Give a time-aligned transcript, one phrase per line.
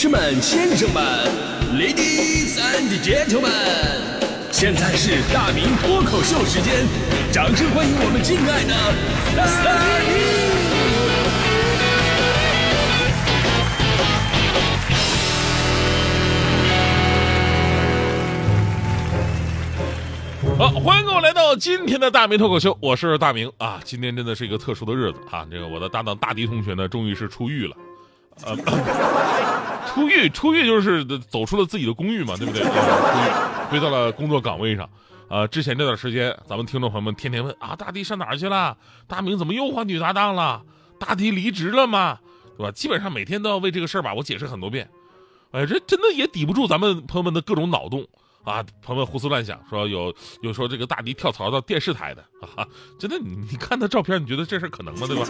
[0.00, 1.02] 士们、先生们
[1.74, 3.50] ，Ladies and Gentlemen，
[4.52, 6.86] 现在是大明脱口秀时间，
[7.32, 8.70] 掌声欢迎我们敬爱的
[9.34, 9.74] 大
[20.46, 20.56] 明！
[20.56, 23.80] 好，欢迎各位来到今天的大明脱口秀，我是大明啊。
[23.82, 27.74] 今天真的是一个特殊的日子啊，这个我的搭档大迪同学呢，终于是出狱了。
[28.44, 28.56] 呃，
[29.94, 32.62] 出狱，出狱就是走出了自己的公寓嘛，对不对？
[32.62, 32.70] 出狱，
[33.70, 34.88] 回到了工作岗位上。
[35.28, 38.76] 呃，之前这段时间，咱们听众朋友们天天问啊，大迪上哪儿去了？
[39.06, 40.62] 大明怎么又换女搭档了？
[40.98, 42.18] 大迪离职了吗？
[42.56, 42.72] 对吧？
[42.72, 44.88] 基本上每天都要为这个事儿吧，我解释很多遍。
[45.50, 48.06] 哎，这真的也抵不住咱们朋友们的各种脑洞
[48.44, 48.64] 啊！
[48.82, 52.22] 朋友们胡思乱想，说有有说这个大迪跳槽到电视台的
[52.56, 52.66] 啊，
[52.98, 55.06] 真的，你你看他照片，你觉得这事可能吗？
[55.06, 55.24] 对吧？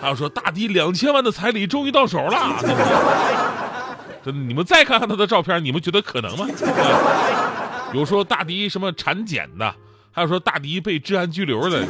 [0.00, 2.56] 还有说大迪两千万的彩礼终于到手了，
[4.24, 6.46] 真的，你们再看看他的照片，你们觉得可能吗？
[7.92, 9.74] 有说大迪什么产检的，
[10.12, 11.84] 还有说大迪被治安拘留的，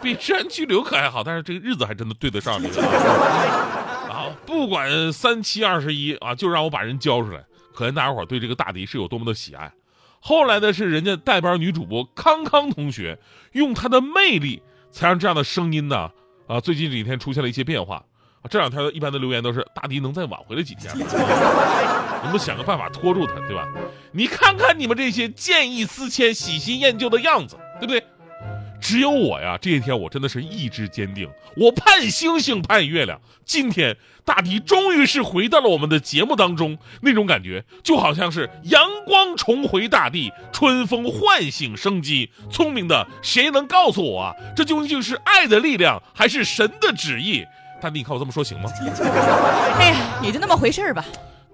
[0.00, 2.82] 被治安拘留可还好，但是这个日子还真的对得上这个。
[2.82, 9.70] 啊，不管三七二十一啊，就让我把人交出来，可见大家伙对这个大迪是有多么的喜爱。
[10.20, 13.18] 后来呢，是人家代班女主播康康同学
[13.52, 16.10] 用她的魅力，才让这样的声音呢。
[16.46, 18.02] 啊，最近这几天出现了一些变化。
[18.48, 21.04] 这两天一般的留言都是大迪能再挽回了几天吗？
[22.22, 23.66] 能不能想个办法拖住他，对吧？
[24.12, 28.04] 你看看你们这些见异思迁、喜新厌旧的样子，对不对？
[28.86, 33.20] 只有我呀，这些天我真的是意志坚定，我盼星星盼月亮。
[33.44, 42.30] 今天大迪终于是回到了我们的节目当中，那种感觉就好像是阳光重回大地，春风唤醒生机。
[42.48, 44.32] 聪明的谁能告诉我啊？
[44.54, 47.44] 这究竟是爱的力量，还是神的旨意？
[47.80, 48.70] 大迪，你看我这么说行吗？
[49.80, 51.04] 哎呀，也就那么回事儿吧。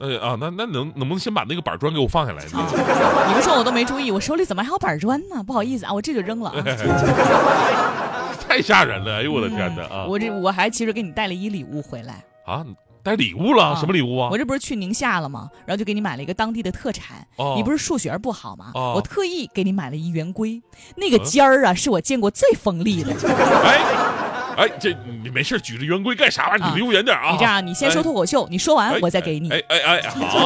[0.02, 2.44] 呃啊，那那能能不能先把那个板砖给我放下来？
[2.44, 5.40] 你们说我都没注意，我手里怎么还有板砖呢？
[5.44, 6.58] 不好意思啊，我这就扔了啊。
[8.48, 9.18] 太吓人了！
[9.18, 10.04] 哎呦我的天哪啊！
[10.08, 12.66] 我这我还其实给你带了一礼物回来啊，
[13.02, 13.76] 带礼物了？
[13.76, 14.28] 什么礼物啊？
[14.30, 15.48] 我这不是去宁夏了吗？
[15.64, 17.24] 然后就给你买了一个当地的特产。
[17.56, 18.72] 你不是数学不好吗？
[18.74, 20.60] 我特意给你买了一圆规，
[20.96, 23.14] 那个尖儿啊，是我见过最锋利的。
[23.64, 24.21] 哎。
[24.56, 26.70] 哎，这你没事举着圆规干啥玩意儿？
[26.70, 27.32] 你离我远点啊！
[27.32, 29.50] 你这样，你先说脱口秀，你说完我再给你。
[29.50, 30.38] 哎哎哎，好，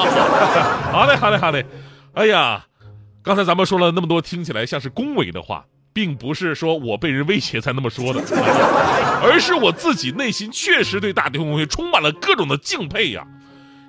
[0.93, 1.65] 好嘞，好嘞，好嘞。
[2.15, 2.65] 哎呀，
[3.23, 8.21] 刚才咱们说了那么多听起来像是恭维的话，并不是说我被人威胁才那么说的，
[9.23, 13.27] 而是我自己内心确实对大迪同学充满了各种的敬佩呀。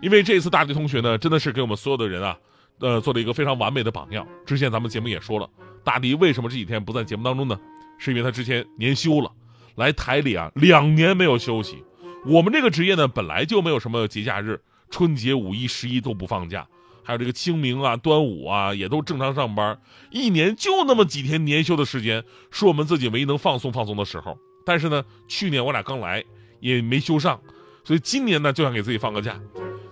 [0.01, 2.37] 因为这次大迪同学呢，真的是给我们所有的人啊，
[2.79, 4.25] 呃，做了一个非常完美的榜样。
[4.45, 5.47] 之前咱们节目也说了，
[5.83, 7.57] 大迪为什么这几天不在节目当中呢？
[7.99, 9.31] 是因为他之前年休了。
[9.77, 11.83] 来台里啊，两年没有休息。
[12.25, 16.67] 我们这个职业呢，本来就没有什么节假日，春节、五一、十一都不放假，
[17.03, 19.79] 还有这个清明啊、端午啊，也都正常上班。
[20.09, 24.37] 一年就那么几天年休的时间，是我们自己唯一能放松放松的时候。
[24.65, 26.23] 但是呢，去年我俩刚来，
[26.59, 27.39] 也没休上，
[27.83, 29.39] 所以今年呢，就想给自己放个假。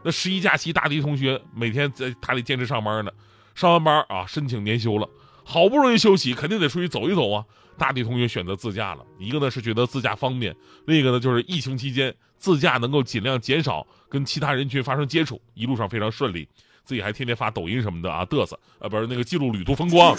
[0.03, 3.11] 那十一假期，大迪同学每天在台里坚持上班呢，
[3.53, 5.07] 上完班啊，申请年休了，
[5.45, 7.45] 好不容易休息，肯定得出去走一走啊。
[7.77, 16.47] 大地同学选择自驾了，一个呢是觉得自驾方便，另一个呢就是疫情期间自驾能够尽量减少跟其他人群发生接触，一路上非常顺利，
[16.85, 20.15] 自己还天天发抖音什么的啊嘚瑟，呃不是那个记录旅途风光，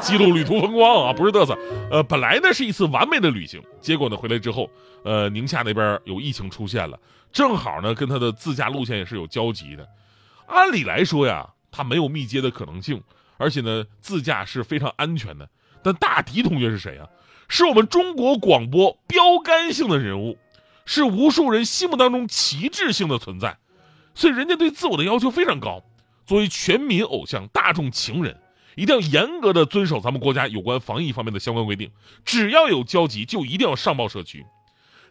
[0.00, 1.54] 记录旅途风光啊不是嘚瑟，
[1.90, 4.70] 呃本来呢是一次完美的旅行，结果呢回来之后，
[5.04, 6.98] 呃宁夏那边有疫情出现了，
[7.30, 9.86] 正好呢跟他的自驾路线也是有交集的，
[10.46, 13.02] 按理来说呀他没有密接的可能性，
[13.38, 15.48] 而且呢自驾是非常安全的。
[15.82, 17.08] 但大迪同学是谁啊？
[17.48, 20.36] 是我们中国广播标杆性的人物，
[20.84, 23.56] 是无数人心目当中旗帜性的存在，
[24.14, 25.82] 所以人家对自我的要求非常高。
[26.26, 28.38] 作为全民偶像、大众情人，
[28.74, 31.90] 一定要严格的遵守咱们国家有关防疫方面的相关规定。
[32.22, 34.44] 只要有交集，就一定要上报社区。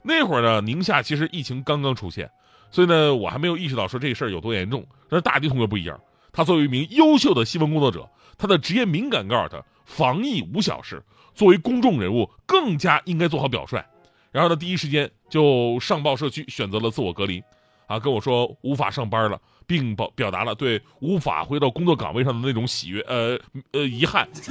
[0.03, 2.29] 那会儿呢，宁夏其实疫情刚刚出现，
[2.69, 4.85] 所以呢，我还没有意识到说这事儿有多严重。
[5.09, 5.99] 但是大迪同学不一样，
[6.37, 8.07] 他作为一名优秀的新闻工作者，
[8.37, 9.59] 他的职业敏感告诉他。
[9.85, 11.01] 防疫无小事，
[11.33, 13.83] 作为公众人物，更加应该做好表率。
[14.31, 17.41] 然后呢，第一时间就上报社区，选择了自我隔离，
[17.87, 23.39] 啊，跟我说无法上班了，并表表达了对无法回到工作岗位上的那种喜悦，呃
[23.71, 24.29] 呃遗憾，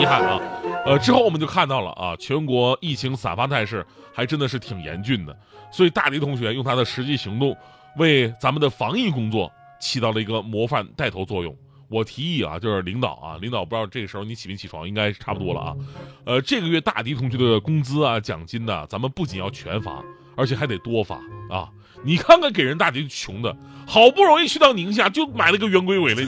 [0.00, 0.40] 遗憾啊。
[0.86, 5.36] 呃，之后我们就看到了啊，全国疫情散发态势还真的是挺严峻的。
[5.70, 7.54] 所以大迪同学用他的实际行动，
[7.98, 9.52] 为咱们的防疫工作
[9.84, 11.54] 起到了一个模范带头作用。
[11.90, 15.76] 我提议啊，就是领导啊，领导不知道这个时候你起没起床，应该差不多了啊。
[16.24, 20.02] 呃，这个月大迪同学的工资啊、奖金呢，咱们不仅要全发，
[20.34, 21.16] 而且还得多发
[21.50, 21.70] 啊！
[22.02, 23.54] 你看看给人大迪穷的，
[23.86, 26.22] 好不容易去到宁夏，就买了个圆规尾了。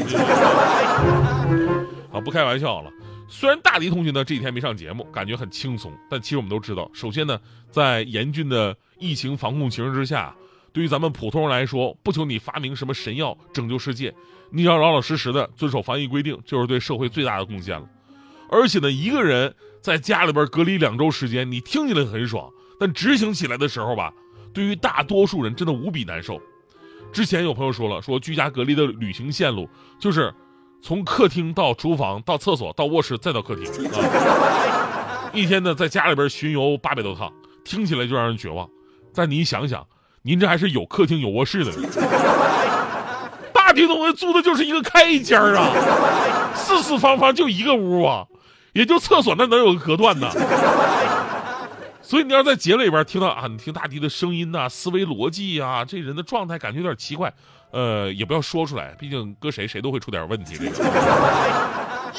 [2.13, 2.93] 啊，不开玩笑了。
[3.29, 10.37] 虽然大迪同学呢这几天没上节目，感觉很轻松，但其实我们都知道，首先呢，在严峻的疫情防控形势之下，
[10.77, 14.15] 对于咱们普通人来说，不求你发明什么神药拯救世界，
[14.51, 17.89] 你要老老实实的遵守防疫规定，就是对社会最大的贡献了。
[18.51, 24.13] 而且呢，一个人在家里边隔离两周时间，你听起来很爽，但执行起来的时候吧，
[24.53, 26.39] 对于大多数人真的无比难受。
[27.11, 29.67] 之前有朋友说了，说居家隔离的旅行线路
[29.99, 30.31] 就是
[30.83, 37.33] 从客厅到厨房到厕所到卧室再到客厅啊，一天呢在家里边巡游八百多趟，
[37.65, 38.69] 听起来就让人绝望。
[39.15, 39.83] 但你想想，
[40.27, 41.71] 您这还是有客厅有卧室的，
[43.53, 45.71] 大厅同学租的就是一个开间啊，
[46.53, 48.27] 四四方方就一个屋啊。
[48.73, 50.29] 也就厕所那能有个隔断呢，
[52.03, 57.33] 所以你要在节里边听到啊，你听大迪的声音呐，思维逻辑呀，这人的状态感觉有点奇怪，
[57.71, 60.57] 呃，也不要说出来，毕竟搁谁谁都会出点问题。
[60.57, 60.71] 这个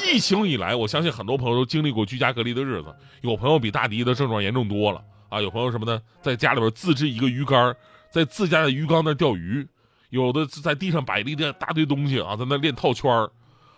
[0.04, 2.88] 疫情以来，我相信很多朋友都经历过居家隔离的日子，
[3.20, 7.72] 有朋友比大迪的症状严重多了啊，有朋友什么呢，在家里边自制一个鱼竿，
[8.10, 9.66] 在自家的鱼缸那钓鱼，
[10.10, 13.30] 有的在地上摆了一大堆东西啊，在那练套圈儿。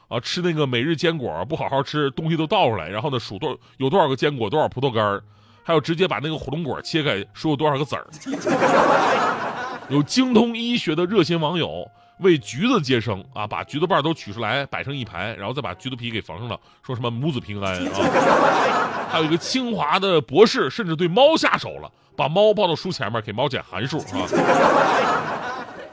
[0.09, 5.21] 啊，吃那个每日坚果不好好吃，东西都倒出来，然后呢数多有多少个坚果，多少葡萄干
[5.63, 8.05] 还有直接把那个火龙果切开，说有多少个籽儿。
[9.89, 11.89] 有精通医学的热心网友
[12.19, 19.07] 为橘子接生啊，把橘子瓣都取出来摆成一排，然后再把橘子皮给缝上了，说什么母子平安啊。
[19.13, 21.89] 还有一个清华的博士，甚至对猫下手了，
[22.21, 24.29] 把猫抱到书前面给猫讲函数啊。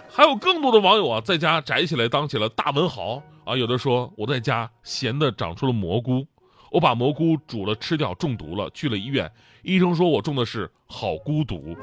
[0.10, 3.56] 还有更多的网友啊，在家宅起来当起了大文豪啊！
[3.56, 6.28] 有的说我在家闲的长出了蘑菇，
[6.70, 9.32] 我把蘑菇煮了吃掉，中毒了，去了医院，
[9.62, 11.78] 医生说我中的是好孤独。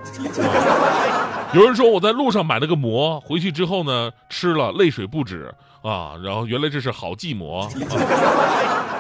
[1.55, 7.71] 有人说我在路上买了个馍，回去之后呢吃了泪水不止啊，然后原来这是好寂寞。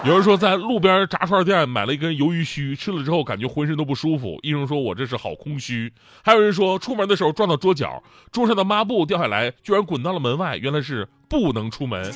[0.04, 4.38] 有人说在路边炸串店买了一根鱿鱼须，吃了之后感觉浑身都不舒服。
[4.42, 5.92] 医生说我这是好空虚。
[6.22, 12.08] 还有人说出门的时候撞到桌角，桌上的抹布掉下来，居然滚到了门外，原来是不能出门。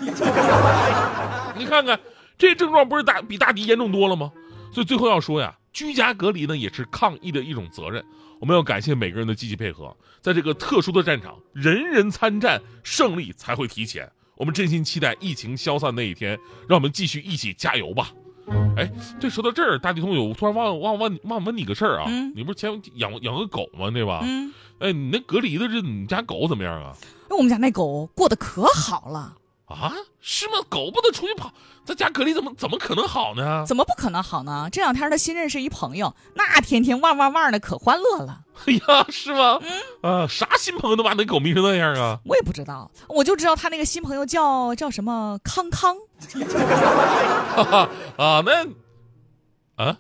[1.57, 1.99] 你看看
[2.37, 4.31] 这症状不是大比大迪严重多了吗？
[4.73, 8.05] 所以最后要说呀，居家隔离呢也是抗疫的一种责任。
[8.41, 14.09] 我们要感谢每个人的积极配合，在这个特殊的战场，人人参战，胜利才会提前。
[14.37, 16.39] 我们真心期待疫情消散那一天，
[16.69, 18.13] 让我们继续一起加油吧！
[18.77, 18.89] 哎，
[19.19, 23.91] 这，说到这儿，大地同学，我突然忘忘忘忘问你个事儿啊，你不是前养养个狗吗？
[23.91, 24.21] 对吧？
[24.23, 24.53] 嗯。
[24.79, 26.97] 哎，你那隔离的这你家狗怎么样啊？
[27.29, 29.35] 那我们家那狗过得可好了。
[29.69, 30.55] 啊，是吗？
[30.69, 31.53] 狗不能出去跑，
[31.85, 33.65] 在家隔离怎么怎么可能好呢？
[33.67, 34.69] 怎么不可能好呢？
[34.73, 38.41] 这两天他新认识一朋友，那天天汪汪汪的，可欢乐了。
[38.67, 39.61] 哎 呀，是吗？
[40.03, 42.19] 嗯，啊，啥新朋友都把那狗迷成那样啊？
[42.25, 45.97] 我也不知道，我就知道他那个新朋友叫叫什么康康。
[48.17, 49.99] 啊，那啊。